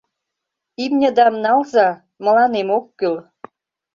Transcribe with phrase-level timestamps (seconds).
[0.83, 1.87] Имньыдам налза,
[2.23, 3.15] мыланем ок кӱл...